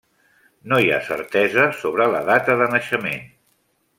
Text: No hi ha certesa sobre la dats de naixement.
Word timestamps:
No 0.71 0.79
hi 0.85 0.89
ha 0.93 0.97
certesa 1.09 1.67
sobre 1.83 2.09
la 2.15 2.23
dats 2.31 2.59
de 2.63 2.69
naixement. 2.75 3.25